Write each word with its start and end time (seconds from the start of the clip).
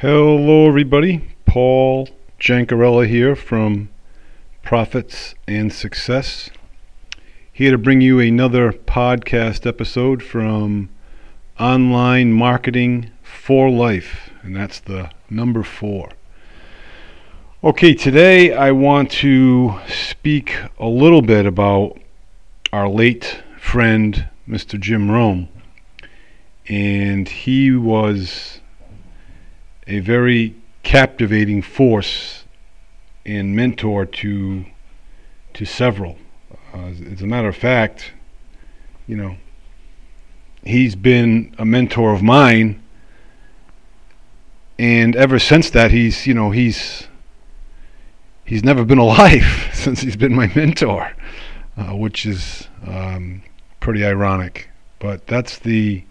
Hello, 0.00 0.68
everybody. 0.68 1.28
Paul 1.44 2.08
Jancarella 2.38 3.08
here 3.08 3.34
from 3.34 3.88
Profits 4.62 5.34
and 5.48 5.72
Success. 5.72 6.50
Here 7.52 7.72
to 7.72 7.78
bring 7.78 8.00
you 8.00 8.20
another 8.20 8.70
podcast 8.70 9.66
episode 9.66 10.22
from 10.22 10.88
Online 11.58 12.32
Marketing 12.32 13.10
for 13.24 13.68
Life, 13.70 14.30
and 14.42 14.54
that's 14.54 14.78
the 14.78 15.10
number 15.28 15.64
four. 15.64 16.10
Okay, 17.64 17.92
today 17.92 18.54
I 18.54 18.70
want 18.70 19.10
to 19.10 19.80
speak 19.88 20.54
a 20.78 20.86
little 20.86 21.22
bit 21.22 21.44
about 21.44 21.98
our 22.72 22.88
late 22.88 23.42
friend, 23.58 24.28
Mr. 24.48 24.78
Jim 24.78 25.10
Rohn. 25.10 25.48
And 26.68 27.28
he 27.28 27.72
was 27.72 28.57
a 29.88 30.00
very 30.00 30.54
captivating 30.82 31.62
force 31.62 32.44
and 33.24 33.56
mentor 33.56 34.06
to 34.06 34.64
to 35.54 35.64
several. 35.64 36.16
Uh, 36.72 36.92
as 37.10 37.22
a 37.22 37.26
matter 37.26 37.48
of 37.48 37.56
fact, 37.56 38.12
you 39.06 39.16
know, 39.16 39.36
he's 40.62 40.94
been 40.94 41.54
a 41.58 41.64
mentor 41.64 42.12
of 42.12 42.22
mine, 42.22 42.80
and 44.78 45.16
ever 45.16 45.38
since 45.38 45.70
that, 45.70 45.90
he's 45.90 46.26
you 46.26 46.34
know 46.34 46.50
he's 46.50 47.08
he's 48.44 48.62
never 48.62 48.84
been 48.84 48.98
alive 49.08 49.70
since 49.72 50.02
he's 50.02 50.16
been 50.16 50.34
my 50.34 50.52
mentor, 50.54 51.12
uh, 51.78 51.96
which 51.96 52.26
is 52.26 52.68
um, 52.86 53.42
pretty 53.80 54.04
ironic. 54.04 54.68
But 54.98 55.26
that's 55.26 55.58
the 55.58 56.04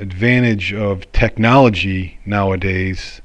advantage 0.00 0.72
of 0.72 1.10
technology 1.12 2.18
nowadays. 2.24 3.20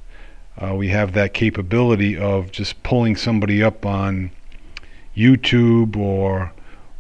Uh, 0.62 0.76
we 0.76 0.90
have 0.90 1.14
that 1.14 1.34
capability 1.34 2.18
of 2.18 2.52
just 2.52 2.84
pulling 2.84 3.16
somebody 3.16 3.64
up 3.64 3.86
on 3.86 4.30
YouTube 5.16 5.96
or 5.96 6.52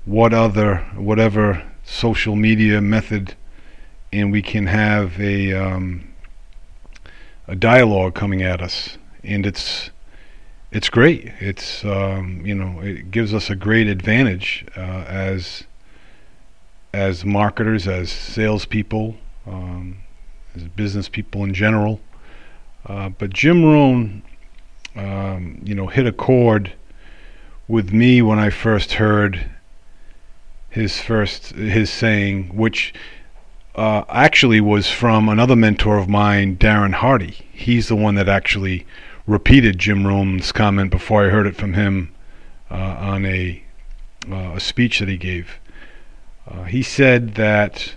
what 0.05 0.33
other 0.33 0.77
whatever 0.95 1.63
social 1.83 2.35
media 2.35 2.79
method, 2.81 3.35
and 4.13 4.31
we 4.31 4.41
can 4.41 4.67
have 4.67 5.19
a 5.19 5.53
um, 5.53 6.07
a 7.47 7.55
dialogue 7.55 8.15
coming 8.15 8.41
at 8.41 8.61
us, 8.61 8.97
and 9.23 9.45
it's 9.45 9.89
it's 10.71 10.89
great. 10.89 11.31
It's 11.39 11.83
um, 11.83 12.45
you 12.45 12.55
know 12.55 12.79
it 12.81 13.11
gives 13.11 13.33
us 13.33 13.49
a 13.49 13.55
great 13.55 13.87
advantage 13.87 14.65
uh, 14.77 15.05
as 15.07 15.65
as 16.93 17.25
marketers, 17.25 17.89
as 17.89 18.09
salespeople, 18.09 19.17
um, 19.47 19.97
as 20.55 20.63
business 20.63 21.09
people 21.09 21.43
in 21.43 21.53
general. 21.53 21.99
Uh, 22.85 23.09
but 23.09 23.31
Jim 23.31 23.63
Rohn, 23.63 24.21
um, 24.95 25.59
you 25.63 25.75
know, 25.75 25.87
hit 25.87 26.05
a 26.05 26.11
chord 26.11 26.73
with 27.67 27.91
me 27.91 28.21
when 28.21 28.39
I 28.39 28.49
first 28.49 28.93
heard 28.93 29.49
his 30.69 30.99
first 30.99 31.51
his 31.51 31.89
saying, 31.89 32.55
which 32.55 32.93
uh, 33.75 34.03
actually 34.09 34.61
was 34.61 34.89
from 34.89 35.29
another 35.29 35.55
mentor 35.55 35.97
of 35.97 36.07
mine, 36.07 36.57
Darren 36.57 36.93
Hardy. 36.93 37.45
He's 37.51 37.87
the 37.87 37.95
one 37.95 38.15
that 38.15 38.29
actually 38.29 38.85
repeated 39.27 39.79
Jim 39.79 40.05
Rohn's 40.05 40.51
comment 40.51 40.91
before 40.91 41.25
I 41.25 41.29
heard 41.29 41.47
it 41.47 41.55
from 41.55 41.73
him 41.73 42.13
uh, 42.69 42.75
on 42.75 43.25
a 43.25 43.63
uh, 44.29 44.53
a 44.55 44.59
speech 44.59 44.99
that 44.99 45.07
he 45.07 45.17
gave. 45.17 45.59
Uh, 46.47 46.63
he 46.63 46.83
said 46.83 47.35
that 47.35 47.95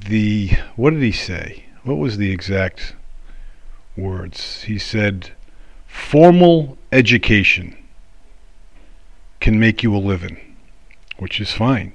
the 0.00 0.50
what 0.76 0.90
did 0.90 1.02
he 1.02 1.12
say? 1.12 1.64
What 1.84 1.98
was 1.98 2.16
the 2.16 2.30
exact 2.30 2.94
words? 3.96 4.62
He 4.64 4.78
said, 4.78 5.30
"Formal 5.86 6.76
education 6.90 7.76
can 9.40 9.60
make 9.60 9.82
you 9.82 9.94
a 9.94 9.98
living, 9.98 10.56
which 11.18 11.40
is 11.40 11.52
fine. 11.52 11.92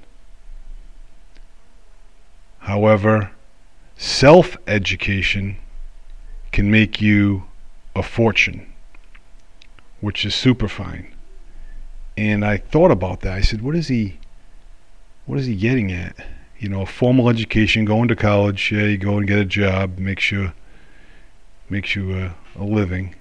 However, 2.60 3.32
self-education 3.98 5.58
can 6.52 6.72
make 6.72 7.02
you 7.02 7.46
a 7.96 8.04
fortune, 8.04 8.72
which 10.00 10.26
is 10.26 10.36
super 10.36 10.68
fine." 10.68 11.14
And 12.16 12.46
I 12.46 12.58
thought 12.58 12.92
about 12.92 13.22
that. 13.22 13.34
I 13.34 13.42
said, 13.42 13.62
"What 13.62 13.76
is 13.76 13.88
he? 13.88 14.20
What 15.26 15.40
is 15.40 15.48
he 15.48 15.56
getting 15.56 15.92
at?" 15.92 16.16
You 16.59 16.68
know, 16.68 16.86
formal 16.86 17.30
education, 17.30 17.86
going 17.86 18.09
to 18.09 18.16
college, 18.16 18.72
yeah, 18.72 18.84
you 18.84 18.97
go 18.97 19.18
and 19.18 19.28
get 19.28 19.40
a 19.40 19.46
job, 19.46 19.97
makes 19.97 20.31
you 20.31 20.52
makes 21.70 21.96
you 21.96 22.18
a, 22.18 22.36
a 22.56 22.64
living. 22.64 23.16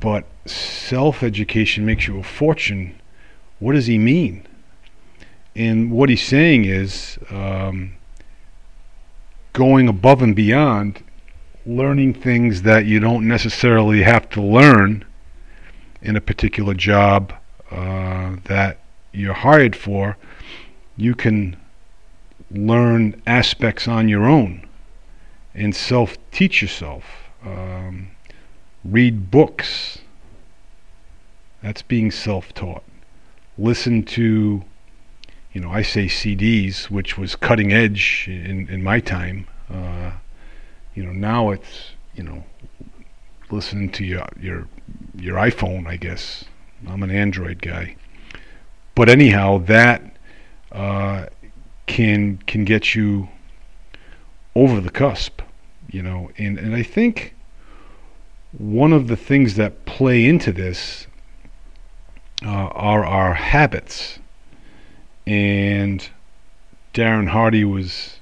But 0.00 0.26
self-education 0.44 1.86
makes 1.86 2.06
you 2.06 2.18
a 2.18 2.22
fortune. 2.22 3.00
What 3.58 3.74
does 3.74 3.86
he 3.86 3.98
mean? 3.98 4.46
And 5.54 5.90
what 5.90 6.08
he's 6.08 6.26
saying 6.26 6.64
is 6.64 7.18
um, 7.30 7.92
going 9.52 9.88
above 9.88 10.22
and 10.22 10.34
beyond, 10.34 11.02
learning 11.66 12.14
things 12.14 12.62
that 12.62 12.86
you 12.86 12.98
don't 12.98 13.26
necessarily 13.26 14.02
have 14.02 14.28
to 14.30 14.42
learn 14.42 15.04
in 16.02 16.16
a 16.16 16.20
particular 16.20 16.74
job 16.74 17.32
uh, 17.70 18.36
that 18.44 18.80
you're 19.12 19.34
hired 19.34 19.76
for. 19.76 20.16
You 20.96 21.14
can 21.14 21.56
learn 22.50 23.20
aspects 23.26 23.86
on 23.86 24.08
your 24.08 24.26
own 24.26 24.66
and 25.54 25.74
self 25.74 26.16
teach 26.30 26.62
yourself. 26.62 27.04
Um, 27.44 28.10
read 28.84 29.30
books. 29.30 29.98
That's 31.62 31.82
being 31.82 32.10
self 32.10 32.52
taught. 32.54 32.82
Listen 33.58 34.02
to, 34.04 34.62
you 35.52 35.60
know, 35.60 35.70
I 35.70 35.82
say 35.82 36.06
CDs, 36.06 36.84
which 36.84 37.18
was 37.18 37.36
cutting 37.36 37.72
edge 37.72 38.26
in, 38.28 38.68
in 38.68 38.82
my 38.82 39.00
time. 39.00 39.46
Uh, 39.68 40.12
you 40.94 41.04
know, 41.04 41.12
now 41.12 41.50
it's, 41.50 41.92
you 42.14 42.22
know, 42.22 42.44
listening 43.50 43.90
to 43.92 44.04
your, 44.04 44.26
your, 44.40 44.68
your 45.16 45.36
iPhone, 45.36 45.86
I 45.86 45.96
guess. 45.96 46.44
I'm 46.88 47.02
an 47.02 47.10
Android 47.10 47.60
guy. 47.60 47.96
But 48.94 49.08
anyhow, 49.08 49.58
that 49.58 50.02
uh, 50.72 51.26
can 51.90 52.38
can 52.46 52.64
get 52.64 52.94
you 52.94 53.28
over 54.54 54.80
the 54.80 54.90
cusp, 54.90 55.42
you 55.90 56.02
know. 56.02 56.30
And 56.38 56.56
and 56.56 56.74
I 56.74 56.84
think 56.84 57.34
one 58.56 58.92
of 58.92 59.08
the 59.08 59.16
things 59.16 59.56
that 59.56 59.86
play 59.86 60.24
into 60.24 60.52
this 60.52 61.08
uh, 62.44 62.48
are 62.48 63.04
our 63.04 63.34
habits. 63.34 64.20
And 65.26 66.08
Darren 66.94 67.28
Hardy 67.28 67.64
was 67.64 68.20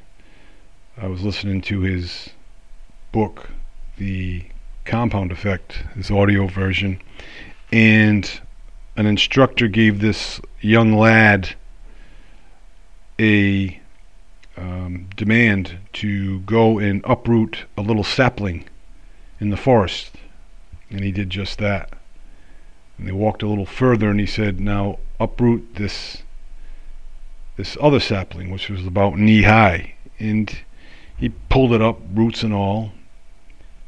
I 0.96 1.06
was 1.06 1.22
listening 1.22 1.60
to 1.62 1.80
his 1.80 2.30
book, 3.12 3.50
The 3.98 4.44
Compound 4.86 5.30
Effect, 5.30 5.72
his 5.94 6.10
audio 6.10 6.46
version, 6.46 7.00
and 7.70 8.40
an 8.96 9.04
instructor 9.04 9.68
gave 9.68 10.00
this 10.00 10.40
young 10.60 10.94
lad 10.94 11.54
a 13.18 13.80
um, 14.56 15.08
demand 15.16 15.78
to 15.94 16.40
go 16.40 16.78
and 16.78 17.00
uproot 17.04 17.64
a 17.76 17.82
little 17.82 18.04
sapling 18.04 18.64
in 19.40 19.50
the 19.50 19.56
forest. 19.56 20.16
And 20.90 21.00
he 21.00 21.12
did 21.12 21.30
just 21.30 21.58
that. 21.58 21.92
And 22.96 23.06
they 23.06 23.12
walked 23.12 23.42
a 23.42 23.48
little 23.48 23.66
further 23.66 24.10
and 24.10 24.18
he 24.18 24.26
said, 24.26 24.60
Now 24.60 24.98
uproot 25.20 25.76
this 25.76 26.22
this 27.56 27.76
other 27.80 27.98
sapling, 27.98 28.50
which 28.50 28.70
was 28.70 28.86
about 28.86 29.18
knee 29.18 29.42
high. 29.42 29.94
And 30.18 30.58
he 31.16 31.28
pulled 31.28 31.72
it 31.72 31.82
up, 31.82 32.00
roots 32.14 32.42
and 32.42 32.54
all. 32.54 32.92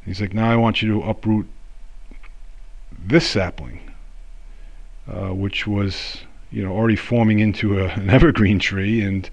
He's 0.05 0.21
like, 0.21 0.35
Now 0.35 0.51
I 0.51 0.57
want 0.57 0.83
you 0.83 0.93
to 0.95 1.09
uproot 1.09 1.49
this 2.99 3.29
sapling, 3.29 3.81
uh, 5.09 5.29
which 5.29 5.67
was 5.67 6.23
you 6.51 6.63
know, 6.65 6.73
already 6.73 6.97
forming 6.97 7.39
into 7.39 7.81
a, 7.81 7.89
an 7.89 8.11
evergreen 8.19 8.59
tree, 8.59 9.03
and 9.03 9.29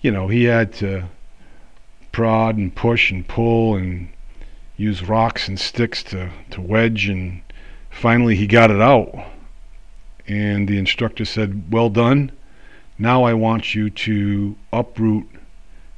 you 0.00 0.10
know, 0.10 0.28
he 0.28 0.44
had 0.44 0.72
to 0.74 1.08
prod 2.12 2.56
and 2.56 2.74
push 2.74 3.10
and 3.10 3.26
pull 3.26 3.74
and 3.74 4.08
use 4.76 5.02
rocks 5.02 5.48
and 5.48 5.58
sticks 5.58 6.02
to, 6.02 6.30
to 6.50 6.60
wedge, 6.60 7.08
and 7.08 7.42
finally 7.90 8.36
he 8.36 8.46
got 8.46 8.70
it 8.70 8.80
out. 8.80 9.12
And 10.26 10.68
the 10.68 10.78
instructor 10.78 11.24
said, 11.24 11.72
Well 11.72 11.90
done. 11.90 12.32
Now 12.98 13.24
I 13.24 13.34
want 13.34 13.74
you 13.74 13.90
to 13.90 14.56
uproot 14.72 15.26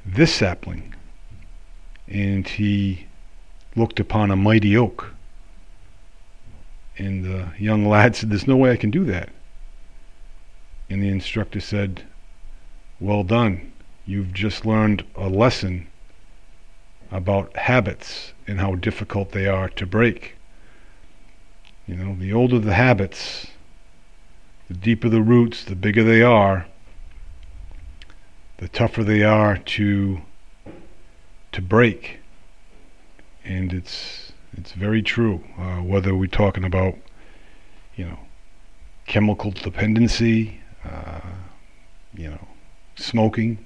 this 0.05 0.33
sapling. 0.33 0.95
And 2.07 2.47
he 2.47 3.05
looked 3.75 3.99
upon 3.99 4.31
a 4.31 4.35
mighty 4.35 4.75
oak. 4.75 5.13
And 6.97 7.23
the 7.23 7.49
young 7.59 7.85
lad 7.85 8.15
said, 8.15 8.29
There's 8.29 8.47
no 8.47 8.57
way 8.57 8.71
I 8.71 8.77
can 8.77 8.91
do 8.91 9.05
that. 9.05 9.29
And 10.89 11.03
the 11.03 11.09
instructor 11.09 11.59
said, 11.59 12.03
Well 12.99 13.23
done. 13.23 13.71
You've 14.05 14.33
just 14.33 14.65
learned 14.65 15.03
a 15.15 15.27
lesson 15.27 15.87
about 17.11 17.55
habits 17.57 18.33
and 18.47 18.59
how 18.59 18.75
difficult 18.75 19.31
they 19.31 19.47
are 19.47 19.69
to 19.69 19.85
break. 19.85 20.35
You 21.87 21.95
know, 21.95 22.15
the 22.15 22.33
older 22.33 22.59
the 22.59 22.73
habits, 22.73 23.47
the 24.67 24.73
deeper 24.73 25.09
the 25.09 25.21
roots, 25.21 25.63
the 25.63 25.75
bigger 25.75 26.03
they 26.03 26.21
are, 26.21 26.67
the 28.57 28.67
tougher 28.67 29.03
they 29.03 29.23
are 29.23 29.57
to 29.57 30.21
to 31.51 31.61
break. 31.61 32.19
And 33.43 33.73
it's 33.73 34.31
it's 34.57 34.71
very 34.71 35.01
true. 35.01 35.43
Uh, 35.57 35.77
whether 35.77 36.15
we're 36.15 36.27
talking 36.27 36.63
about, 36.63 36.95
you 37.95 38.05
know, 38.05 38.19
chemical 39.05 39.51
dependency, 39.51 40.59
uh, 40.85 41.19
you 42.13 42.29
know, 42.29 42.47
smoking, 42.95 43.63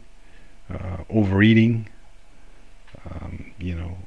uh, 0.69 0.98
overeating, 1.10 1.88
um, 3.10 3.52
you 3.58 3.75
know, 3.75 3.98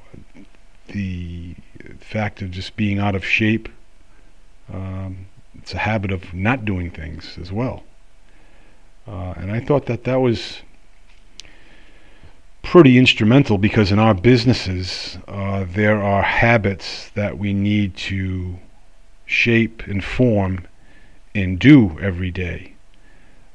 the 0.89 1.55
fact 1.99 2.43
of 2.43 2.51
just 2.51 2.77
being 2.77 2.99
out 2.99 3.15
of 3.15 3.25
shape. 3.25 3.69
Um, 4.73 5.27
it's 5.59 5.75
a 5.75 5.79
habit 5.79 6.12
of 6.12 6.35
not 6.35 6.65
doing 6.65 6.91
things 6.91 7.39
as 7.41 7.53
well. 7.53 7.83
Uh, 9.06 9.35
and 9.37 9.53
I 9.53 9.61
thought 9.61 9.87
that 9.87 10.05
that 10.05 10.17
was 10.17 10.62
pretty 12.62 12.99
instrumental 12.99 13.59
because 13.59 13.93
in 13.93 13.99
our 13.99 14.15
businesses, 14.15 15.19
uh, 15.29 15.65
there 15.69 16.03
are 16.03 16.23
habits 16.23 17.11
that 17.15 17.39
we 17.39 17.53
need 17.53 17.97
to 17.97 18.59
shape 19.27 19.83
and 19.87 20.03
form 20.03 20.67
and 21.35 21.59
do 21.59 21.99
every 22.01 22.31
day. 22.31 22.74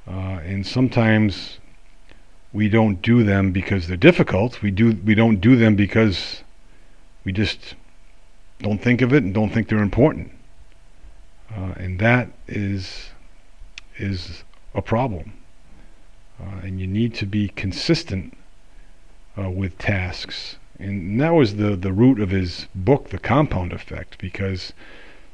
Uh, 0.09 0.39
and 0.43 0.65
sometimes 0.65 1.59
we 2.51 2.67
don't 2.67 3.01
do 3.01 3.23
them 3.23 3.51
because 3.51 3.87
they're 3.87 3.97
difficult. 3.97 4.61
We 4.61 4.71
do 4.71 4.99
we 5.05 5.13
don't 5.13 5.39
do 5.39 5.55
them 5.55 5.75
because 5.75 6.43
we 7.23 7.31
just 7.31 7.75
don't 8.59 8.81
think 8.81 9.01
of 9.01 9.13
it 9.13 9.23
and 9.23 9.33
don't 9.33 9.51
think 9.51 9.69
they're 9.69 9.79
important. 9.79 10.31
Uh, 11.55 11.73
and 11.77 11.99
that 11.99 12.29
is 12.47 13.09
is 13.97 14.43
a 14.73 14.81
problem. 14.81 15.33
Uh, 16.41 16.61
and 16.63 16.79
you 16.79 16.87
need 16.87 17.13
to 17.13 17.25
be 17.25 17.49
consistent 17.49 18.35
uh, 19.37 19.49
with 19.49 19.77
tasks. 19.77 20.57
And 20.79 21.19
that 21.19 21.33
was 21.33 21.57
the, 21.57 21.75
the 21.75 21.91
root 21.91 22.21
of 22.21 22.29
his 22.29 22.67
book, 22.73 23.09
The 23.09 23.19
Compound 23.19 23.73
Effect, 23.73 24.17
because 24.17 24.71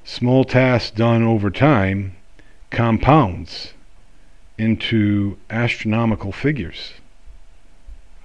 small 0.04 0.44
tasks 0.44 0.90
done 0.90 1.22
over 1.22 1.52
time 1.52 2.16
compounds 2.72 3.75
into 4.58 5.38
astronomical 5.50 6.32
figures. 6.32 6.94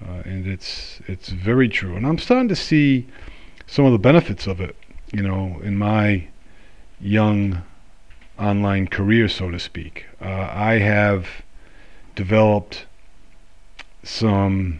Uh, 0.03 0.21
and 0.25 0.47
it's 0.47 0.99
it's 1.07 1.29
very 1.29 1.69
true. 1.69 1.95
And 1.95 2.05
I'm 2.07 2.17
starting 2.17 2.49
to 2.49 2.55
see 2.55 3.07
some 3.67 3.85
of 3.85 3.91
the 3.91 3.99
benefits 3.99 4.47
of 4.47 4.59
it, 4.59 4.75
you 5.13 5.21
know, 5.21 5.59
in 5.63 5.77
my 5.77 6.27
young 6.99 7.61
online 8.39 8.87
career, 8.87 9.27
so 9.27 9.51
to 9.51 9.59
speak. 9.59 10.05
Uh, 10.19 10.49
I 10.51 10.79
have 10.79 11.27
developed 12.15 12.85
some 14.03 14.79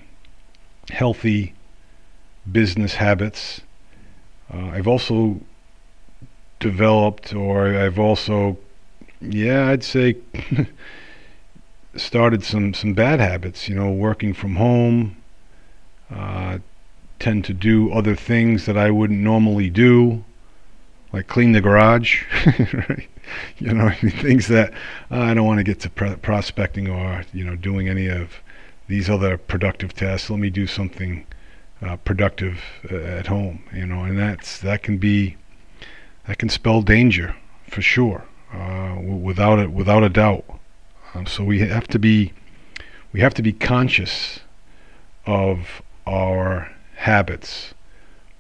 healthy 0.90 1.54
business 2.52 2.96
habits. 2.96 3.62
Uh, 4.52 4.72
I've 4.74 4.88
also 4.88 5.40
developed, 6.60 7.34
or 7.34 7.78
I've 7.78 8.00
also, 8.00 8.58
yeah, 9.22 9.68
I'd 9.70 9.84
say, 9.84 10.18
started 11.96 12.44
some 12.44 12.74
some 12.74 12.94
bad 12.94 13.20
habits. 13.20 13.68
You 13.68 13.76
know, 13.76 13.92
working 13.92 14.34
from 14.34 14.56
home. 14.56 15.18
Uh, 16.10 16.60
tend 17.22 17.46
to 17.46 17.54
do 17.54 17.92
other 17.94 18.16
things 18.16 18.66
that 18.66 18.76
I 18.76 18.90
wouldn't 18.90 19.20
normally 19.20 19.70
do, 19.70 20.26
like 21.14 21.28
clean 21.28 21.52
the 21.52 21.62
garage. 21.62 22.24
right? 22.90 23.08
You 23.60 23.74
know, 23.74 23.92
things 24.02 24.48
that 24.48 24.74
uh, 25.12 25.20
I 25.20 25.34
don't 25.34 25.46
want 25.46 25.60
to 25.60 25.64
get 25.64 25.80
to 25.82 25.90
pr- 25.90 26.16
prospecting 26.16 26.90
or 26.90 27.24
you 27.32 27.46
know 27.46 27.56
doing 27.56 27.88
any 27.88 28.08
of 28.08 28.34
these 28.88 29.10
other 29.10 29.38
productive 29.38 29.94
tasks. 29.94 30.30
Let 30.30 30.40
me 30.40 30.50
do 30.50 30.68
something 30.68 31.26
uh, 31.82 31.98
productive 31.98 32.60
uh, 32.92 32.96
at 32.96 33.28
home. 33.28 33.64
You 33.74 33.86
know, 33.86 34.04
and 34.04 34.18
that's 34.18 34.60
that 34.60 34.84
can 34.84 34.98
be 34.98 35.38
that 36.28 36.40
can 36.40 36.50
spell 36.50 36.82
danger 36.82 37.36
for 37.70 37.82
sure, 37.82 38.26
uh, 38.54 38.98
without 39.00 39.60
it, 39.60 39.72
without 39.72 40.04
a 40.04 40.10
doubt. 40.10 40.44
Um, 41.14 41.26
so 41.26 41.44
we 41.44 41.60
have 41.60 41.88
to 41.88 42.00
be 42.00 42.34
we 43.14 43.20
have 43.20 43.34
to 43.34 43.42
be 43.42 43.52
conscious 43.52 44.40
of 45.26 45.82
our 46.08 46.72
habits, 46.96 47.74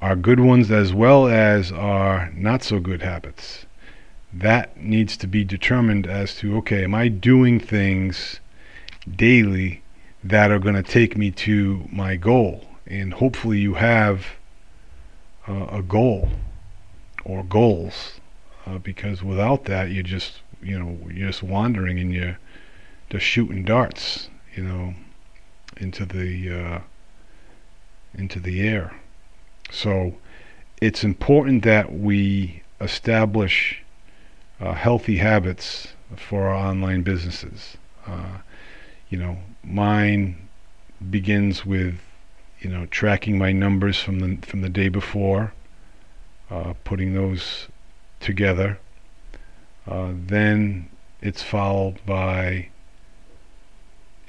our 0.01 0.15
good 0.15 0.39
ones 0.39 0.71
as 0.71 0.93
well 0.93 1.27
as 1.27 1.71
our 1.71 2.31
not 2.33 2.63
so 2.63 2.79
good 2.79 3.01
habits. 3.01 3.65
That 4.33 4.77
needs 4.77 5.17
to 5.17 5.27
be 5.27 5.43
determined 5.43 6.07
as 6.07 6.35
to 6.35 6.57
okay, 6.57 6.83
am 6.83 6.95
I 6.95 7.09
doing 7.09 7.59
things 7.59 8.39
daily 9.15 9.81
that 10.23 10.51
are 10.51 10.59
going 10.59 10.75
to 10.75 10.83
take 10.83 11.17
me 11.17 11.31
to 11.31 11.87
my 11.91 12.15
goal. 12.15 12.67
And 12.87 13.13
hopefully, 13.13 13.59
you 13.59 13.75
have 13.75 14.25
uh, 15.47 15.67
a 15.71 15.81
goal 15.81 16.29
or 17.23 17.43
goals, 17.43 18.19
uh, 18.65 18.77
because 18.77 19.23
without 19.23 19.65
that, 19.65 19.91
you're 19.91 20.03
just 20.03 20.41
you 20.61 20.77
know 20.77 20.97
you're 21.09 21.27
just 21.27 21.43
wandering 21.43 21.99
and 21.99 22.13
you're 22.13 22.37
just 23.11 23.25
shooting 23.25 23.65
darts, 23.65 24.29
you 24.55 24.63
know, 24.63 24.93
into 25.75 26.05
the 26.05 26.49
uh, 26.49 26.79
into 28.15 28.39
the 28.39 28.61
air. 28.61 28.95
So 29.69 30.15
it's 30.79 31.03
important 31.03 31.63
that 31.63 31.93
we 31.93 32.63
establish 32.79 33.83
uh, 34.61 34.73
healthy 34.73 35.17
habits 35.17 35.89
for 36.15 36.47
our 36.47 36.55
online 36.55 37.01
businesses. 37.01 37.75
Uh, 38.07 38.37
you 39.09 39.17
know, 39.17 39.37
mine 39.61 40.47
begins 41.09 41.65
with 41.65 41.99
you 42.61 42.69
know 42.69 42.85
tracking 42.85 43.37
my 43.37 43.51
numbers 43.51 43.99
from 43.99 44.19
the 44.19 44.47
from 44.47 44.61
the 44.61 44.69
day 44.69 44.87
before, 44.87 45.51
uh, 46.49 46.75
putting 46.85 47.13
those 47.13 47.67
together. 48.21 48.79
Uh, 49.85 50.13
then 50.13 50.87
it's 51.21 51.43
followed 51.43 51.99
by 52.05 52.69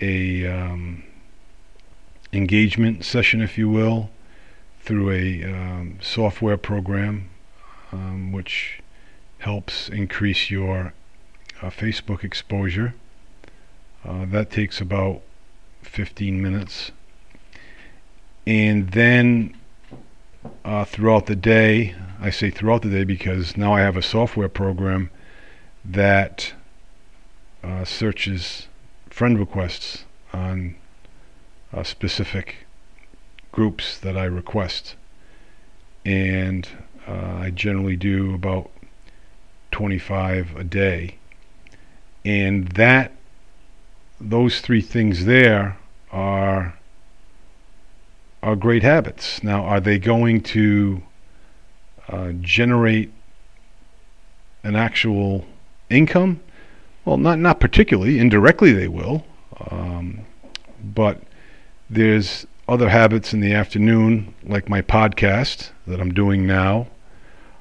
a 0.01 0.47
um, 0.47 1.05
engagement 2.33 3.05
session, 3.05 3.41
if 3.41 3.59
you 3.59 3.69
will, 3.69 4.11
through 4.81 5.11
a 5.11 5.45
um, 5.45 5.99
software 6.01 6.57
program, 6.57 7.31
um, 7.93 8.33
which 8.33 8.81
helps 9.39 9.89
increase 9.89 10.51
your 10.51 10.93
uh, 11.61 11.71
Facebook 11.71 12.25
exposure. 12.25 12.95
Uh, 14.05 14.25
that 14.27 14.51
takes 14.51 14.81
about 14.81 15.21
15 15.83 16.43
minutes. 16.43 16.91
And 18.47 18.91
then 18.91 19.57
uh, 20.65 20.85
throughout 20.85 21.27
the 21.27 21.37
day, 21.37 21.95
I 22.21 22.31
say 22.31 22.51
throughout 22.51 22.83
the 22.83 22.91
day 22.91 23.05
because 23.05 23.57
now 23.57 23.75
I 23.75 23.81
have 23.81 23.97
a 23.97 24.03
software 24.03 24.49
program 24.49 25.11
that 25.85 26.53
uh, 27.63 27.85
searches 27.85 28.69
friend 29.13 29.39
requests 29.39 30.05
on 30.33 30.75
uh, 31.73 31.83
specific 31.83 32.67
groups 33.53 33.99
that 33.99 34.17
I 34.17 34.25
request. 34.25 34.97
And 36.05 36.67
uh, 37.07 37.37
I 37.41 37.51
generally 37.51 37.97
do 37.97 38.35
about 38.35 38.71
25 39.71 40.57
a 40.57 40.65
day. 40.65 41.17
And 42.25 42.69
that 42.69 43.13
those 44.19 44.61
three 44.61 44.81
things 44.81 45.27
there 45.27 45.77
are 46.11 46.79
are 48.43 48.57
great 48.57 48.83
habits. 48.83 49.43
Now, 49.45 49.63
are 49.65 49.81
they 49.81 49.99
going 49.99 50.41
to 50.41 51.03
uh, 52.09 52.33
generate 52.41 53.13
an 54.65 54.75
actual 54.75 55.45
income? 55.91 56.41
Well, 57.05 57.17
not 57.17 57.39
not 57.39 57.61
particularly. 57.61 58.19
Indirectly, 58.19 58.73
they 58.73 58.89
will. 58.89 59.25
Um, 59.71 60.21
but 60.83 61.23
there's 61.91 62.47
other 62.69 62.89
habits 62.89 63.33
in 63.35 63.41
the 63.41 63.53
afternoon, 63.53 64.35
like 64.45 64.69
my 64.69 64.83
podcast 64.83 65.71
that 65.87 66.01
I'm 66.01 66.15
doing 66.15 66.47
now, 66.47 66.89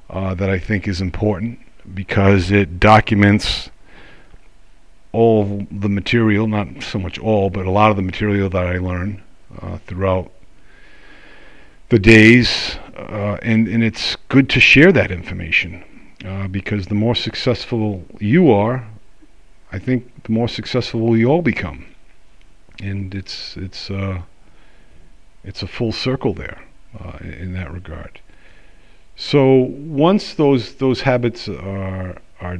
uh, 0.08 0.34
that 0.34 0.48
I 0.48 0.58
think 0.58 0.86
is 0.86 1.00
important 1.00 1.58
because 1.94 2.50
it 2.50 2.78
documents 2.78 3.70
all 5.12 5.66
the 5.70 5.88
material, 5.88 6.46
not 6.46 6.82
so 6.82 6.98
much 6.98 7.18
all, 7.18 7.50
but 7.50 7.66
a 7.66 7.70
lot 7.70 7.90
of 7.90 7.96
the 7.96 8.02
material 8.02 8.48
that 8.48 8.66
I 8.66 8.78
learn 8.78 9.22
uh, 9.60 9.78
throughout 9.86 10.30
the 11.90 11.98
days, 11.98 12.78
uh, 12.96 13.36
and 13.42 13.68
and 13.68 13.84
it's 13.84 14.16
good 14.28 14.48
to 14.50 14.60
share 14.60 14.92
that 14.92 15.10
information 15.10 15.84
uh, 16.24 16.48
because 16.48 16.86
the 16.86 16.94
more 16.94 17.14
successful 17.14 18.02
you 18.18 18.50
are, 18.50 18.88
I 19.72 19.78
think 19.78 20.24
the 20.24 20.32
more 20.32 20.48
successful 20.48 21.00
we 21.00 21.24
all 21.24 21.42
become. 21.42 21.86
and 22.80 23.14
it's 23.14 23.56
it's 23.56 23.90
uh, 23.90 24.22
it's 25.44 25.62
a 25.62 25.66
full 25.66 25.92
circle 25.92 26.34
there 26.34 26.58
uh, 26.98 27.18
in 27.22 27.52
that 27.54 27.72
regard. 27.72 28.20
So 29.16 29.54
once 29.78 30.34
those 30.34 30.76
those 30.76 31.02
habits 31.02 31.48
are 31.48 32.16
are 32.40 32.58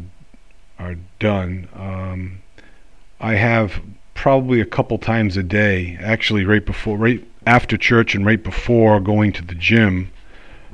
are 0.78 0.96
done, 1.18 1.68
um, 1.74 2.40
I 3.20 3.34
have 3.34 3.80
probably 4.14 4.60
a 4.60 4.66
couple 4.66 4.98
times 4.98 5.36
a 5.36 5.42
day, 5.42 5.96
actually 6.00 6.44
right 6.44 6.64
before, 6.64 6.96
right 6.98 7.22
after 7.46 7.76
church 7.76 8.14
and 8.14 8.24
right 8.26 8.42
before 8.42 9.00
going 9.00 9.32
to 9.32 9.42
the 9.44 9.54
gym. 9.54 10.10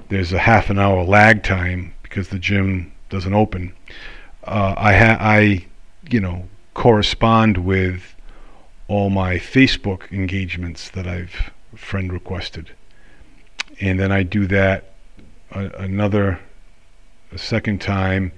There's 0.09 0.33
a 0.33 0.39
half 0.39 0.71
an 0.71 0.79
hour 0.79 1.05
lag 1.05 1.43
time 1.43 1.95
because 2.03 2.29
the 2.31 2.39
gym 2.39 2.93
doesn't 3.11 3.35
open. 3.35 3.73
Uh, 4.45 4.75
I 4.77 4.93
ha- 4.97 5.19
I 5.21 5.67
you 6.11 6.21
know 6.21 6.49
correspond 6.75 7.59
with 7.59 8.15
all 8.89 9.11
my 9.11 9.37
Facebook 9.37 10.11
engagements 10.13 10.91
that 10.91 11.07
I've 11.07 11.51
friend 11.75 12.13
requested, 12.13 12.71
and 13.81 14.01
then 14.01 14.11
I 14.11 14.23
do 14.23 14.47
that 14.47 14.93
a- 15.51 15.71
another 15.79 16.41
a 17.33 17.39
second 17.39 17.81
time, 17.81 18.33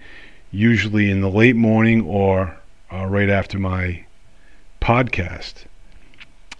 usually 0.50 1.10
in 1.10 1.20
the 1.20 1.30
late 1.30 1.56
morning 1.56 2.02
or 2.02 2.56
uh, 2.92 3.06
right 3.06 3.30
after 3.30 3.58
my 3.58 4.04
podcast, 4.80 5.64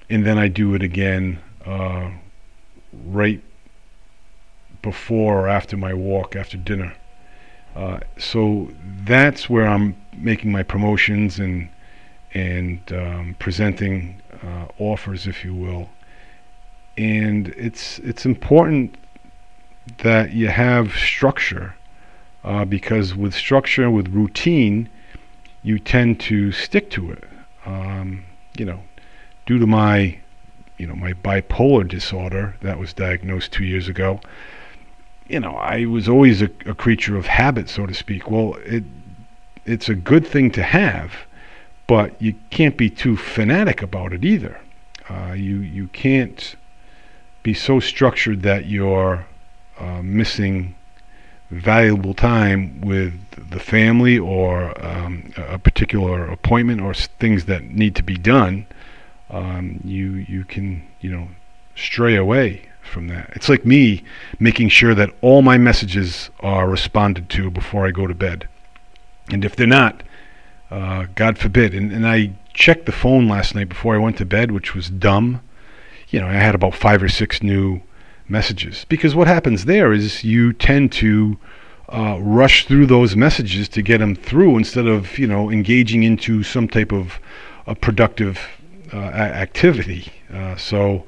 and 0.08 0.24
then 0.24 0.38
I 0.38 0.48
do 0.48 0.74
it 0.74 0.82
again 0.82 1.40
uh, 1.66 2.10
right 3.06 3.42
before 4.82 5.40
or 5.40 5.48
after 5.48 5.76
my 5.76 5.92
walk 5.92 6.36
after 6.36 6.56
dinner. 6.56 6.94
Uh, 7.74 8.00
so 8.18 8.68
that's 9.04 9.48
where 9.48 9.66
I'm 9.66 9.96
making 10.16 10.52
my 10.52 10.62
promotions 10.62 11.38
and 11.38 11.68
and 12.32 12.80
um, 12.92 13.36
presenting 13.38 14.20
uh, 14.42 14.66
offers, 14.78 15.26
if 15.26 15.44
you 15.44 15.54
will. 15.54 15.88
And 16.96 17.48
it's 17.48 17.98
it's 18.00 18.26
important 18.26 18.96
that 19.98 20.32
you 20.32 20.48
have 20.48 20.92
structure 20.92 21.74
uh, 22.44 22.64
because 22.64 23.14
with 23.14 23.34
structure, 23.34 23.90
with 23.90 24.08
routine, 24.08 24.88
you 25.62 25.78
tend 25.78 26.20
to 26.20 26.52
stick 26.52 26.90
to 26.90 27.12
it. 27.12 27.24
Um, 27.66 28.24
you 28.56 28.64
know, 28.64 28.80
due 29.46 29.58
to 29.58 29.66
my 29.66 30.18
you 30.78 30.86
know 30.86 30.94
my 30.94 31.12
bipolar 31.12 31.86
disorder 31.86 32.56
that 32.62 32.78
was 32.78 32.92
diagnosed 32.92 33.52
two 33.52 33.64
years 33.64 33.86
ago 33.86 34.20
you 35.30 35.38
know, 35.38 35.54
I 35.56 35.84
was 35.84 36.08
always 36.08 36.42
a, 36.42 36.50
a 36.66 36.74
creature 36.74 37.16
of 37.16 37.26
habit, 37.26 37.68
so 37.68 37.86
to 37.86 37.94
speak. 37.94 38.30
Well, 38.30 38.56
it 38.64 38.82
it's 39.64 39.88
a 39.88 39.94
good 39.94 40.26
thing 40.26 40.50
to 40.52 40.62
have, 40.62 41.12
but 41.86 42.20
you 42.20 42.34
can't 42.50 42.76
be 42.76 42.90
too 42.90 43.16
fanatic 43.16 43.80
about 43.80 44.12
it 44.12 44.24
either. 44.24 44.60
Uh, 45.08 45.32
you 45.32 45.58
you 45.58 45.86
can't 45.88 46.56
be 47.42 47.54
so 47.54 47.78
structured 47.78 48.42
that 48.42 48.66
you're 48.66 49.26
uh, 49.78 50.02
missing 50.02 50.74
valuable 51.50 52.14
time 52.14 52.80
with 52.80 53.14
the 53.50 53.60
family 53.60 54.18
or 54.18 54.52
um, 54.84 55.32
a 55.36 55.58
particular 55.58 56.26
appointment 56.26 56.80
or 56.80 56.92
things 56.92 57.44
that 57.44 57.62
need 57.62 57.94
to 57.94 58.02
be 58.02 58.16
done. 58.16 58.66
Um, 59.30 59.80
you 59.84 60.12
you 60.14 60.44
can 60.44 60.82
you 61.00 61.10
know 61.10 61.28
stray 61.76 62.16
away 62.16 62.69
from 62.82 63.08
that. 63.08 63.30
It's 63.34 63.48
like 63.48 63.64
me 63.64 64.04
making 64.38 64.68
sure 64.68 64.94
that 64.94 65.14
all 65.20 65.42
my 65.42 65.58
messages 65.58 66.30
are 66.40 66.68
responded 66.68 67.28
to 67.30 67.50
before 67.50 67.86
I 67.86 67.90
go 67.90 68.06
to 68.06 68.14
bed. 68.14 68.48
And 69.30 69.44
if 69.44 69.56
they're 69.56 69.66
not, 69.66 70.02
uh, 70.70 71.06
God 71.14 71.38
forbid. 71.38 71.74
And, 71.74 71.92
and 71.92 72.06
I 72.06 72.32
checked 72.52 72.86
the 72.86 72.92
phone 72.92 73.28
last 73.28 73.54
night 73.54 73.68
before 73.68 73.94
I 73.94 73.98
went 73.98 74.18
to 74.18 74.24
bed, 74.24 74.50
which 74.50 74.74
was 74.74 74.90
dumb. 74.90 75.40
You 76.08 76.20
know, 76.20 76.26
I 76.26 76.32
had 76.34 76.54
about 76.54 76.74
five 76.74 77.02
or 77.02 77.08
six 77.08 77.42
new 77.42 77.80
messages. 78.28 78.84
Because 78.88 79.14
what 79.14 79.28
happens 79.28 79.64
there 79.64 79.92
is 79.92 80.24
you 80.24 80.52
tend 80.52 80.92
to 80.92 81.38
uh, 81.88 82.18
rush 82.20 82.66
through 82.66 82.86
those 82.86 83.16
messages 83.16 83.68
to 83.68 83.82
get 83.82 83.98
them 83.98 84.14
through 84.14 84.56
instead 84.56 84.86
of, 84.86 85.18
you 85.18 85.26
know, 85.26 85.50
engaging 85.50 86.02
into 86.02 86.42
some 86.42 86.68
type 86.68 86.92
of 86.92 87.18
a 87.66 87.74
productive 87.74 88.40
uh, 88.92 88.96
activity. 88.96 90.12
Uh, 90.32 90.56
so 90.56 91.04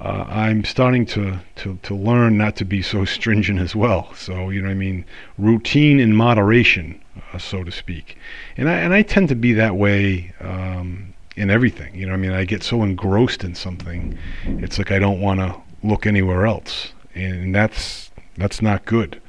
uh, 0.00 0.24
I'm 0.28 0.64
starting 0.64 1.06
to, 1.06 1.40
to, 1.56 1.78
to 1.82 1.94
learn 1.94 2.38
not 2.38 2.56
to 2.56 2.64
be 2.64 2.82
so 2.82 3.04
stringent 3.16 3.58
as 3.58 3.74
well. 3.74 4.12
So, 4.14 4.50
you 4.50 4.62
know 4.62 4.70
I 4.70 4.74
mean? 4.74 5.04
Routine 5.38 5.98
in 5.98 6.14
moderation, 6.14 7.00
uh, 7.32 7.38
so 7.38 7.64
to 7.64 7.72
speak. 7.72 8.16
And 8.56 8.68
I, 8.68 8.74
and 8.74 8.94
I 8.94 9.02
tend 9.02 9.28
to 9.30 9.34
be 9.34 9.52
that 9.54 9.76
way 9.76 10.32
um, 10.40 11.14
in 11.36 11.50
everything. 11.50 11.94
You 11.94 12.06
know 12.06 12.14
I 12.14 12.16
mean? 12.16 12.32
I 12.32 12.44
get 12.44 12.62
so 12.62 12.82
engrossed 12.82 13.42
in 13.42 13.54
something, 13.54 14.16
it's 14.44 14.78
like 14.78 14.92
I 14.92 14.98
don't 14.98 15.20
want 15.20 15.40
to 15.40 15.54
look 15.82 16.06
anywhere 16.06 16.46
else. 16.46 16.92
And 17.14 17.54
that's, 17.54 18.10
that's 18.36 18.62
not 18.62 18.84
good. 18.84 19.20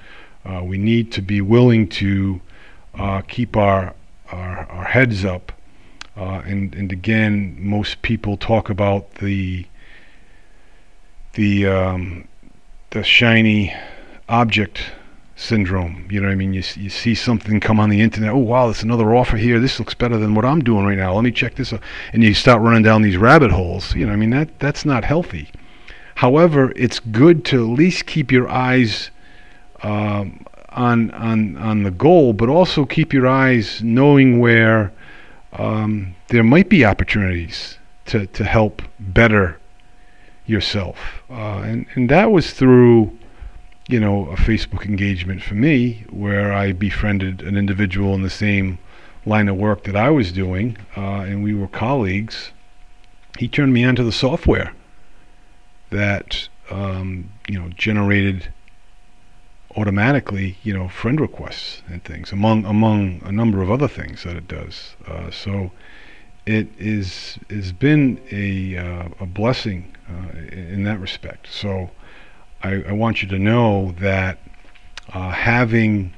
Uh, 0.45 0.61
we 0.63 0.77
need 0.77 1.11
to 1.13 1.21
be 1.21 1.41
willing 1.41 1.87
to 1.87 2.41
uh, 2.93 3.21
keep 3.21 3.57
our, 3.57 3.95
our, 4.31 4.65
our 4.69 4.83
heads 4.83 5.25
up. 5.25 5.51
Uh, 6.15 6.41
and, 6.45 6.75
and 6.75 6.91
again, 6.91 7.55
most 7.59 8.01
people 8.01 8.37
talk 8.37 8.69
about 8.69 9.15
the 9.15 9.65
the 11.39 11.65
um, 11.67 12.27
the 12.89 13.01
shiny 13.01 13.73
object 14.27 14.81
syndrome. 15.37 16.05
You 16.11 16.19
know 16.19 16.27
what 16.27 16.33
I 16.33 16.35
mean? 16.35 16.53
You 16.53 16.63
you 16.75 16.89
see 16.89 17.15
something 17.15 17.61
come 17.61 17.79
on 17.79 17.89
the 17.89 18.01
internet. 18.01 18.31
Oh 18.31 18.37
wow, 18.37 18.65
there's 18.65 18.83
another 18.83 19.15
offer 19.15 19.37
here. 19.37 19.57
This 19.57 19.79
looks 19.79 19.93
better 19.93 20.17
than 20.17 20.35
what 20.35 20.43
I'm 20.43 20.59
doing 20.59 20.85
right 20.85 20.97
now. 20.97 21.13
Let 21.13 21.23
me 21.23 21.31
check 21.31 21.55
this 21.55 21.71
out. 21.71 21.79
And 22.11 22.21
you 22.23 22.33
start 22.33 22.61
running 22.61 22.83
down 22.83 23.03
these 23.03 23.15
rabbit 23.15 23.51
holes. 23.51 23.95
You 23.95 24.05
know, 24.05 24.11
I 24.11 24.17
mean 24.17 24.31
that 24.31 24.59
that's 24.59 24.83
not 24.83 25.05
healthy. 25.05 25.49
However, 26.15 26.73
it's 26.75 26.99
good 26.99 27.45
to 27.45 27.63
at 27.63 27.77
least 27.79 28.05
keep 28.05 28.33
your 28.33 28.49
eyes 28.49 29.09
um, 29.81 30.45
on 30.71 31.09
on 31.11 31.55
on 31.55 31.83
the 31.83 31.91
goal, 31.91 32.33
but 32.33 32.49
also 32.49 32.83
keep 32.83 33.13
your 33.13 33.27
eyes 33.27 33.81
knowing 33.81 34.39
where 34.39 34.91
um, 35.53 36.15
there 36.27 36.43
might 36.43 36.67
be 36.67 36.83
opportunities 36.83 37.77
to 38.07 38.27
to 38.27 38.43
help 38.43 38.81
better 38.99 39.58
yourself. 40.49 40.97
Uh, 41.29 41.61
and, 41.63 41.85
and 41.93 42.09
that 42.09 42.31
was 42.31 42.51
through, 42.51 43.15
you 43.87 43.99
know, 43.99 44.27
a 44.29 44.35
Facebook 44.35 44.85
engagement 44.85 45.43
for 45.43 45.55
me 45.55 46.05
where 46.09 46.51
I 46.51 46.71
befriended 46.73 47.41
an 47.41 47.55
individual 47.55 48.13
in 48.15 48.23
the 48.23 48.29
same 48.29 48.79
line 49.25 49.47
of 49.47 49.55
work 49.55 49.83
that 49.83 49.95
I 49.95 50.09
was 50.09 50.31
doing, 50.31 50.77
uh, 50.97 51.21
and 51.21 51.43
we 51.43 51.53
were 51.53 51.67
colleagues. 51.67 52.51
He 53.37 53.47
turned 53.47 53.73
me 53.73 53.85
onto 53.85 54.03
the 54.03 54.11
software 54.11 54.73
that, 55.91 56.49
um, 56.69 57.29
you 57.47 57.59
know, 57.59 57.69
generated 57.69 58.51
automatically, 59.75 60.57
you 60.63 60.73
know, 60.73 60.89
friend 60.89 61.21
requests 61.21 61.83
and 61.87 62.03
things, 62.03 62.31
among 62.31 62.65
among 62.65 63.21
a 63.23 63.31
number 63.31 63.61
of 63.61 63.69
other 63.69 63.87
things 63.87 64.23
that 64.23 64.35
it 64.35 64.47
does. 64.47 64.95
Uh, 65.07 65.29
so 65.29 65.71
it 66.49 66.67
is 66.79 67.37
has 67.51 67.71
been 67.71 68.19
a 68.31 68.75
uh, 68.75 69.07
a 69.19 69.25
blessing 69.27 69.95
uh, 70.09 70.39
in 70.51 70.83
that 70.83 70.99
respect. 70.99 71.45
So 71.47 71.91
I, 72.63 72.81
I, 72.87 72.91
want 72.91 73.21
you 73.21 73.27
to 73.27 73.37
know 73.37 73.93
that 73.99 74.39
uh, 75.13 75.29
having 75.29 76.11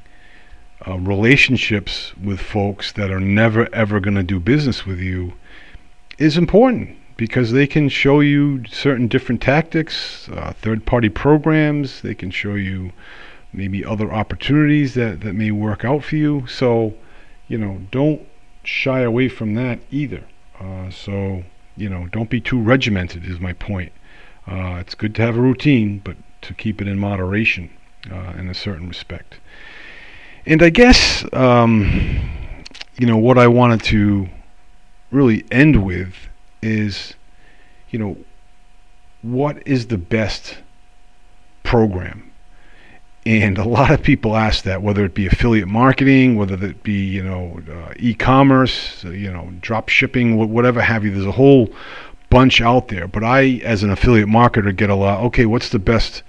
uh, 0.88 0.98
relationships 1.00 2.14
with 2.16 2.40
folks 2.40 2.94
that 2.94 3.12
are 3.12 3.20
never 3.20 3.68
ever 3.76 4.00
going 4.00 4.16
to 4.16 4.24
do 4.24 4.40
business 4.40 4.86
with 4.86 5.00
you 5.00 5.34
is 6.18 6.38
important 6.38 6.98
because 7.18 7.52
they 7.52 7.68
can 7.68 7.90
show 7.90 8.22
you 8.22 8.64
certain 8.68 9.10
different 9.10 9.42
tactics, 9.42 10.30
uh, 10.30 10.54
third 10.54 10.86
party 10.86 11.10
programs, 11.10 12.02
they 12.04 12.16
can 12.16 12.32
show 12.32 12.56
you 12.56 12.94
maybe 13.52 13.84
other 13.84 14.14
opportunities 14.14 14.94
that, 14.94 15.20
that 15.20 15.34
may 15.34 15.52
work 15.52 15.84
out 15.84 16.06
for 16.06 16.16
you. 16.16 16.48
So, 16.48 16.94
you 17.50 17.58
know, 17.58 17.82
don't 17.92 18.22
shy 18.64 19.02
away 19.02 19.28
from 19.30 19.56
that 19.56 19.80
either. 19.92 20.24
Uh, 20.60 20.90
so, 20.90 21.44
you 21.76 21.90
know, 21.90 22.08
don't 22.08 22.30
be 22.30 22.42
too 22.42 22.62
regimented, 22.62 23.26
is 23.26 23.40
my 23.40 23.54
point. 23.54 23.92
Uh, 24.48 24.78
it's 24.80 24.96
good 24.96 25.16
to 25.16 25.22
have 25.22 25.38
a 25.38 25.42
routine, 25.42 26.00
but 26.04 26.18
to 26.42 26.54
keep 26.54 26.82
it 26.82 26.88
in 26.88 26.98
moderation 26.98 27.70
uh, 28.12 28.34
in 28.38 28.50
a 28.50 28.54
certain 28.54 28.88
respect. 28.88 29.40
And 30.46 30.64
I 30.64 30.70
guess, 30.70 31.26
um, 31.34 32.30
you 32.98 33.06
know, 33.06 33.18
what 33.18 33.38
I 33.38 33.48
wanted 33.48 33.84
to 33.86 34.28
really 35.12 35.46
end 35.52 35.84
with 35.86 36.16
is, 36.62 37.14
you 37.90 38.00
know, 38.00 38.18
what 39.22 39.66
is 39.68 39.88
the 39.88 39.98
best 39.98 40.58
program 41.64 42.31
and 43.26 43.58
a 43.58 43.64
lot 43.64 43.92
of 43.92 44.02
people 44.02 44.36
ask 44.36 44.64
that, 44.64 44.82
whether 44.82 45.06
it 45.06 45.14
be 45.14 45.28
affiliate 45.28 45.68
marketing, 45.68 46.36
whether 46.36 46.64
it 46.66 46.82
be 46.84 47.06
you 47.06 47.24
know 47.24 47.62
uh, 47.72 47.94
e-commerce, 47.98 49.04
you 49.04 49.32
know 49.32 49.52
drop 49.62 49.90
shipping, 49.90 50.38
whatever 50.52 50.82
have 50.82 51.04
you. 51.04 51.12
There's 51.12 51.26
a 51.26 51.32
whole 51.32 51.70
bunch 52.32 52.62
out 52.62 52.88
there. 52.88 53.08
But 53.08 53.24
I, 53.24 53.62
as 53.64 53.84
an 53.84 53.92
affiliate 53.92 54.28
marketer, 54.28 54.76
get 54.76 54.90
a 54.90 54.96
lot. 54.96 55.24
Okay, 55.26 55.46
what's 55.46 55.70
the 55.70 55.80
best 55.80 56.24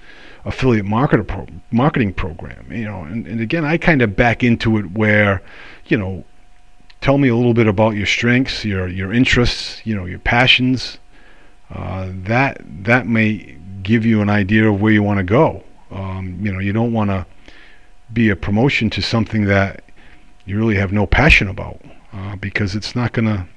affiliate 0.44 0.84
marketer 0.84 1.26
pro- 1.26 1.46
marketing 1.70 2.12
program? 2.12 2.70
You 2.70 2.84
know, 2.84 3.04
and, 3.04 3.26
and 3.26 3.40
again, 3.40 3.64
I 3.64 3.78
kind 3.78 4.02
of 4.02 4.14
back 4.14 4.42
into 4.42 4.76
it 4.76 4.92
where, 4.92 5.40
you 5.86 5.96
know, 5.96 6.24
tell 7.00 7.16
me 7.16 7.28
a 7.28 7.36
little 7.36 7.54
bit 7.54 7.68
about 7.68 7.94
your 7.94 8.06
strengths, 8.06 8.66
your 8.66 8.86
your 8.86 9.14
interests, 9.14 9.80
you 9.86 9.96
know, 9.96 10.04
your 10.04 10.18
passions. 10.18 10.98
Uh, 11.70 12.10
that 12.12 12.60
that 12.84 13.06
may 13.06 13.56
give 13.82 14.04
you 14.04 14.20
an 14.20 14.28
idea 14.28 14.68
of 14.70 14.82
where 14.82 14.92
you 14.92 15.02
want 15.02 15.16
to 15.16 15.24
go. 15.24 15.64
Um, 15.92 16.38
you 16.40 16.52
know, 16.52 16.58
you 16.58 16.72
don't 16.72 16.92
want 16.92 17.10
to 17.10 17.26
be 18.12 18.30
a 18.30 18.36
promotion 18.36 18.90
to 18.90 19.02
something 19.02 19.44
that 19.46 19.84
you 20.44 20.58
really 20.58 20.76
have 20.76 20.92
no 20.92 21.06
passion 21.06 21.48
about 21.48 21.80
uh, 22.12 22.36
because 22.36 22.74
it's 22.74 22.94
not 22.94 23.12
gonna 23.12 23.48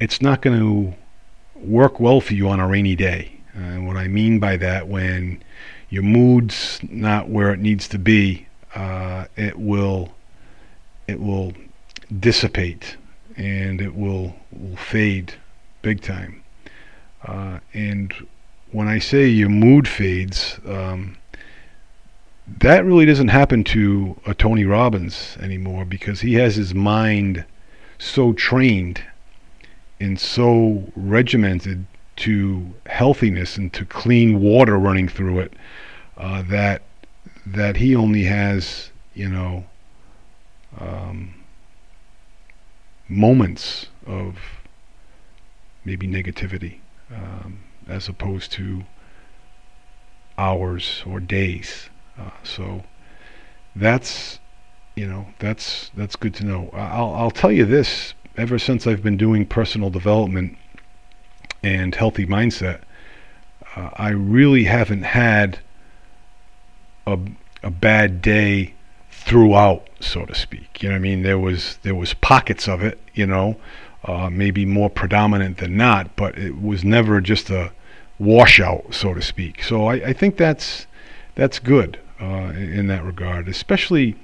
it's 0.00 0.22
not 0.22 0.40
going 0.40 0.58
to 0.58 0.94
work 1.60 2.00
well 2.00 2.20
for 2.20 2.34
you 2.34 2.48
on 2.48 2.58
a 2.58 2.66
rainy 2.66 2.96
day. 2.96 3.40
And 3.54 3.86
what 3.86 3.96
I 3.96 4.08
mean 4.08 4.40
by 4.40 4.56
that, 4.56 4.88
when 4.88 5.42
your 5.90 6.02
mood's 6.02 6.80
not 6.88 7.28
where 7.28 7.52
it 7.52 7.60
needs 7.60 7.86
to 7.88 7.98
be, 7.98 8.46
uh, 8.74 9.26
it 9.36 9.58
will 9.58 10.14
it 11.06 11.20
will 11.20 11.52
dissipate 12.18 12.96
and 13.36 13.80
it 13.80 13.94
will 13.94 14.34
will 14.52 14.76
fade 14.76 15.34
big 15.82 16.00
time. 16.00 16.42
Uh, 17.24 17.58
and 17.74 18.14
when 18.72 18.88
I 18.88 18.98
say 18.98 19.26
your 19.26 19.48
mood 19.48 19.88
fades, 19.88 20.58
um, 20.66 21.16
that 22.46 22.84
really 22.84 23.06
doesn't 23.06 23.28
happen 23.28 23.64
to 23.64 24.20
a 24.26 24.34
Tony 24.34 24.64
Robbins 24.64 25.36
anymore 25.40 25.84
because 25.84 26.20
he 26.20 26.34
has 26.34 26.56
his 26.56 26.74
mind 26.74 27.44
so 27.98 28.32
trained 28.32 29.02
and 30.00 30.18
so 30.18 30.84
regimented 30.96 31.86
to 32.16 32.74
healthiness 32.86 33.56
and 33.56 33.72
to 33.72 33.84
clean 33.84 34.40
water 34.40 34.78
running 34.78 35.08
through 35.08 35.40
it 35.40 35.52
uh, 36.16 36.42
that 36.42 36.82
that 37.46 37.76
he 37.76 37.94
only 37.94 38.24
has 38.24 38.90
you 39.14 39.28
know 39.28 39.64
um, 40.78 41.34
moments 43.08 43.86
of 44.06 44.36
maybe 45.84 46.06
negativity 46.06 46.78
um, 47.14 47.58
as 47.90 48.08
opposed 48.08 48.52
to 48.52 48.84
hours 50.38 51.02
or 51.06 51.20
days. 51.20 51.90
Uh, 52.18 52.30
so 52.42 52.84
that's 53.76 54.38
you 54.96 55.06
know 55.06 55.26
that's 55.38 55.90
that's 55.94 56.16
good 56.16 56.34
to 56.34 56.44
know. 56.44 56.70
I'll 56.72 57.14
I'll 57.14 57.30
tell 57.30 57.52
you 57.52 57.64
this 57.64 58.14
ever 58.36 58.58
since 58.58 58.86
I've 58.86 59.02
been 59.02 59.16
doing 59.16 59.44
personal 59.44 59.90
development 59.90 60.56
and 61.62 61.94
healthy 61.94 62.26
mindset, 62.26 62.80
uh, 63.76 63.90
I 63.94 64.10
really 64.10 64.64
haven't 64.64 65.02
had 65.02 65.58
a, 67.06 67.18
a 67.62 67.70
bad 67.70 68.22
day 68.22 68.74
throughout, 69.10 69.88
so 70.00 70.24
to 70.24 70.34
speak. 70.34 70.82
You 70.82 70.88
know, 70.88 70.94
I 70.94 70.98
mean, 70.98 71.22
there 71.22 71.38
was 71.38 71.78
there 71.82 71.94
was 71.94 72.14
pockets 72.14 72.68
of 72.68 72.82
it, 72.82 72.98
you 73.14 73.26
know, 73.26 73.56
uh, 74.04 74.30
maybe 74.30 74.64
more 74.64 74.90
predominant 74.90 75.58
than 75.58 75.76
not, 75.76 76.16
but 76.16 76.38
it 76.38 76.60
was 76.60 76.84
never 76.84 77.20
just 77.20 77.50
a 77.50 77.72
washout, 78.20 78.94
so 78.94 79.14
to 79.14 79.22
speak. 79.22 79.64
So 79.64 79.86
I, 79.86 79.94
I 79.94 80.12
think 80.12 80.36
that's 80.36 80.86
that's 81.34 81.58
good 81.58 81.98
uh, 82.20 82.52
in 82.54 82.86
that 82.86 83.02
regard, 83.02 83.48
especially 83.48 84.14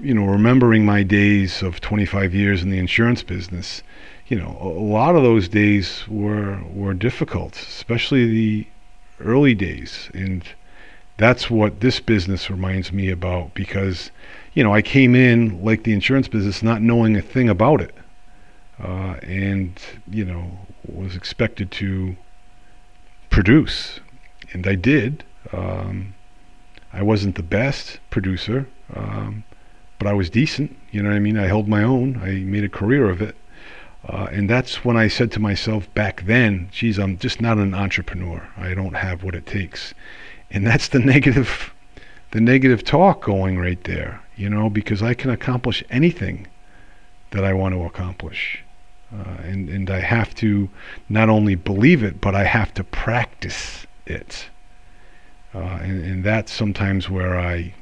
you 0.00 0.14
know, 0.14 0.24
remembering 0.24 0.84
my 0.84 1.02
days 1.02 1.62
of 1.62 1.80
25 1.80 2.34
years 2.34 2.62
in 2.62 2.70
the 2.70 2.78
insurance 2.78 3.22
business, 3.22 3.82
you 4.26 4.36
know, 4.38 4.56
a 4.60 4.66
lot 4.66 5.14
of 5.14 5.22
those 5.22 5.48
days 5.48 6.08
were 6.08 6.60
were 6.72 6.94
difficult, 6.94 7.54
especially 7.56 8.26
the 8.26 8.66
early 9.20 9.54
days, 9.54 10.10
and 10.14 10.42
that's 11.18 11.50
what 11.50 11.80
this 11.80 12.00
business 12.00 12.50
reminds 12.50 12.92
me 12.92 13.10
about 13.10 13.54
because, 13.54 14.10
you 14.54 14.64
know, 14.64 14.74
I 14.74 14.82
came 14.82 15.14
in 15.14 15.62
like 15.62 15.84
the 15.84 15.92
insurance 15.92 16.28
business 16.28 16.62
not 16.62 16.80
knowing 16.80 17.16
a 17.16 17.22
thing 17.22 17.48
about 17.48 17.80
it, 17.80 17.94
uh, 18.82 19.16
and 19.22 19.78
you 20.10 20.24
know, 20.24 20.58
was 20.86 21.14
expected 21.14 21.70
to 21.72 22.16
produce, 23.32 23.98
and 24.52 24.66
I 24.66 24.76
did. 24.76 25.24
Um, 25.52 26.14
I 26.92 27.02
wasn't 27.02 27.34
the 27.34 27.42
best 27.42 27.98
producer. 28.10 28.68
Um, 28.94 29.44
but 30.02 30.10
I 30.10 30.14
was 30.14 30.30
decent. 30.30 30.76
You 30.90 31.00
know 31.00 31.10
what 31.10 31.14
I 31.14 31.20
mean? 31.20 31.38
I 31.38 31.46
held 31.46 31.68
my 31.68 31.84
own. 31.84 32.20
I 32.20 32.32
made 32.40 32.64
a 32.64 32.68
career 32.68 33.08
of 33.08 33.22
it. 33.22 33.36
Uh, 34.04 34.26
and 34.32 34.50
that's 34.50 34.84
when 34.84 34.96
I 34.96 35.06
said 35.06 35.30
to 35.30 35.38
myself 35.38 35.86
back 35.94 36.24
then, 36.26 36.68
geez, 36.72 36.98
I'm 36.98 37.16
just 37.18 37.40
not 37.40 37.58
an 37.58 37.72
entrepreneur. 37.72 38.48
I 38.56 38.74
don't 38.74 38.94
have 38.94 39.22
what 39.22 39.36
it 39.36 39.46
takes. 39.46 39.94
And 40.50 40.66
that's 40.66 40.88
the 40.88 40.98
negative, 41.14 41.72
the 42.32 42.40
negative 42.40 42.82
talk 42.82 43.22
going 43.22 43.60
right 43.60 43.82
there, 43.84 44.20
you 44.34 44.50
know, 44.50 44.68
because 44.68 45.04
I 45.04 45.14
can 45.14 45.30
accomplish 45.30 45.84
anything 45.88 46.48
that 47.30 47.44
I 47.44 47.52
want 47.52 47.76
to 47.76 47.84
accomplish. 47.84 48.64
Uh, 49.14 49.42
and, 49.42 49.68
and 49.68 49.90
I 49.90 50.00
have 50.00 50.34
to 50.36 50.70
not 51.08 51.28
only 51.28 51.54
believe 51.54 52.02
it, 52.02 52.20
but 52.20 52.34
I 52.34 52.44
have 52.44 52.72
to 52.74 52.84
practice 52.84 53.86
it. 54.06 54.48
Uh, 55.54 55.58
and, 55.82 56.04
and 56.04 56.24
that's 56.24 56.50
sometimes 56.50 57.10
where 57.10 57.38
I 57.38 57.74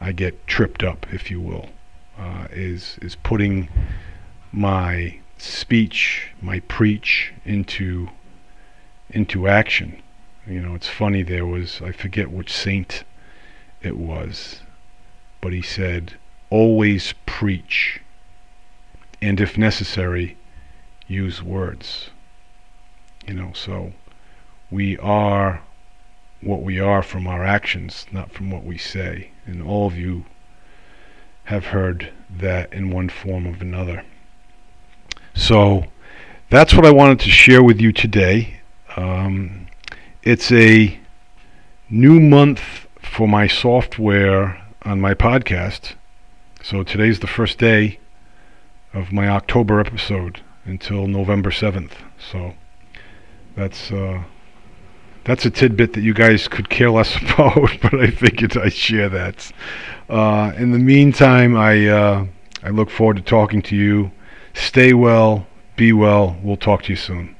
I 0.00 0.10
get 0.10 0.48
tripped 0.48 0.82
up, 0.82 1.06
if 1.12 1.30
you 1.30 1.40
will, 1.40 1.68
uh, 2.18 2.48
is 2.50 2.98
is 3.00 3.14
putting 3.14 3.68
my 4.50 5.20
speech, 5.38 6.30
my 6.40 6.58
preach 6.60 7.32
into 7.44 8.08
into 9.10 9.46
action. 9.46 10.02
You 10.44 10.60
know, 10.60 10.74
it's 10.74 10.88
funny. 10.88 11.22
There 11.22 11.46
was 11.46 11.80
I 11.80 11.92
forget 11.92 12.32
which 12.32 12.52
saint 12.52 13.04
it 13.80 13.96
was, 13.96 14.62
but 15.40 15.52
he 15.52 15.62
said, 15.62 16.14
"Always 16.50 17.14
preach, 17.24 18.00
and 19.22 19.40
if 19.40 19.56
necessary, 19.56 20.36
use 21.06 21.42
words." 21.42 22.10
You 23.26 23.34
know, 23.34 23.52
so 23.54 23.92
we 24.70 24.98
are 24.98 25.62
what 26.42 26.62
we 26.62 26.80
are 26.80 27.02
from 27.02 27.26
our 27.26 27.44
actions, 27.44 28.06
not 28.10 28.32
from 28.32 28.50
what 28.50 28.64
we 28.64 28.76
say. 28.76 29.30
And 29.46 29.62
all 29.62 29.86
of 29.86 29.96
you 29.96 30.24
have 31.44 31.66
heard 31.66 32.12
that 32.28 32.72
in 32.72 32.90
one 32.90 33.08
form 33.08 33.46
or 33.46 33.56
another. 33.60 34.04
So 35.34 35.84
that's 36.50 36.74
what 36.74 36.84
I 36.84 36.90
wanted 36.90 37.20
to 37.20 37.30
share 37.30 37.62
with 37.62 37.80
you 37.80 37.92
today. 37.92 38.60
Um, 38.96 39.66
it's 40.22 40.52
a 40.52 40.98
new 41.88 42.20
month 42.20 42.86
for 43.00 43.28
my 43.28 43.46
software 43.46 44.62
on 44.82 45.00
my 45.00 45.14
podcast. 45.14 45.94
So 46.62 46.82
today's 46.82 47.20
the 47.20 47.26
first 47.26 47.58
day 47.58 47.98
of 48.94 49.12
my 49.12 49.28
October 49.28 49.80
episode 49.80 50.40
until 50.64 51.06
November 51.06 51.50
7th. 51.50 51.92
So 52.18 52.54
that's 53.56 53.90
uh, 53.90 54.22
that's 55.24 55.44
a 55.44 55.50
tidbit 55.50 55.92
that 55.92 56.02
you 56.02 56.14
guys 56.14 56.48
could 56.48 56.68
care 56.68 56.90
less 56.90 57.16
about, 57.22 57.70
but 57.80 57.94
I 57.94 58.10
figured 58.10 58.56
I'd 58.56 58.72
share 58.72 59.08
that. 59.08 59.50
Uh, 60.08 60.52
in 60.56 60.72
the 60.72 60.78
meantime, 60.78 61.56
I 61.56 61.86
uh, 61.86 62.26
I 62.62 62.70
look 62.70 62.90
forward 62.90 63.16
to 63.16 63.22
talking 63.22 63.62
to 63.62 63.76
you. 63.76 64.10
Stay 64.54 64.92
well, 64.92 65.46
be 65.76 65.92
well. 65.92 66.36
We'll 66.42 66.56
talk 66.56 66.82
to 66.84 66.90
you 66.90 66.96
soon. 66.96 67.34